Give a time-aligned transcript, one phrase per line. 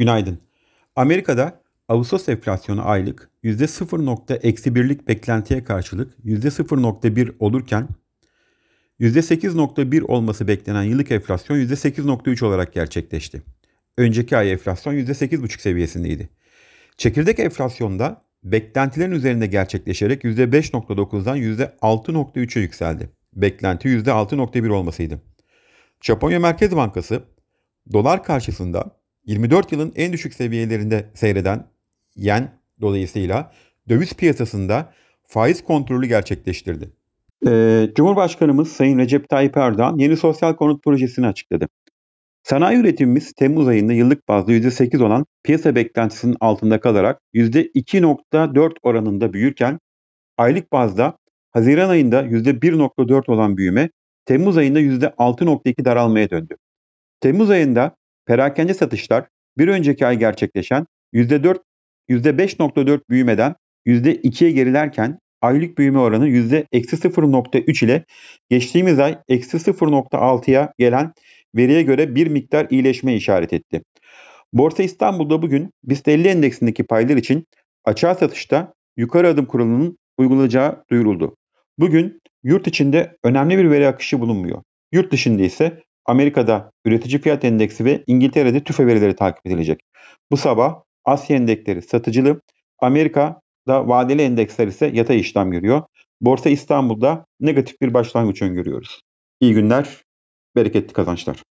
[0.00, 0.38] Günaydın.
[0.96, 7.88] Amerika'da Ağustos enflasyonu aylık %0.1'lik beklentiye karşılık %0.1 olurken
[9.00, 13.42] %8.1 olması beklenen yıllık enflasyon %8.3 olarak gerçekleşti.
[13.98, 16.28] Önceki ay enflasyon %8.5 seviyesindeydi.
[16.96, 23.10] Çekirdek enflasyonda beklentilerin üzerinde gerçekleşerek %5.9'dan %6.3'e yükseldi.
[23.32, 25.22] Beklenti %6.1 olmasıydı.
[26.00, 27.22] Japonya Merkez Bankası
[27.92, 31.66] dolar karşısında 24 yılın en düşük seviyelerinde seyreden
[32.16, 33.52] yen dolayısıyla
[33.88, 34.92] döviz piyasasında
[35.26, 36.90] faiz kontrolü gerçekleştirdi.
[37.46, 41.68] Ee, Cumhurbaşkanımız Sayın Recep Tayyip Erdoğan yeni sosyal konut projesini açıkladı.
[42.42, 49.78] Sanayi üretimimiz Temmuz ayında yıllık bazda %8 olan piyasa beklentisinin altında kalarak %2.4 oranında büyürken
[50.38, 51.16] aylık bazda
[51.50, 53.90] Haziran ayında %1.4 olan büyüme
[54.26, 56.56] Temmuz ayında %6.2 daralmaya döndü.
[57.20, 57.96] Temmuz ayında
[58.30, 59.24] perakende satışlar
[59.58, 61.58] bir önceki ay gerçekleşen %4
[62.08, 63.54] %5.4 büyümeden
[63.86, 68.04] %2'ye gerilerken aylık büyüme oranı %-0.3 ile
[68.50, 71.12] geçtiğimiz ay eksi 0.6'ya gelen
[71.56, 73.82] veriye göre bir miktar iyileşme işaret etti.
[74.52, 77.46] Borsa İstanbul'da bugün BIST 50 endeksindeki paylar için
[77.84, 81.36] açığa satışta yukarı adım kuralının uygulayacağı duyuruldu.
[81.78, 84.62] Bugün yurt içinde önemli bir veri akışı bulunmuyor.
[84.92, 89.80] Yurt dışında ise Amerika'da üretici fiyat endeksi ve İngiltere'de tüfe verileri takip edilecek.
[90.30, 92.40] Bu sabah Asya endeksleri satıcılı,
[92.78, 95.82] Amerika'da vadeli endeksler ise yatay işlem görüyor.
[96.20, 99.00] Borsa İstanbul'da negatif bir başlangıç öngörüyoruz.
[99.40, 100.02] İyi günler,
[100.56, 101.42] bereketli kazançlar.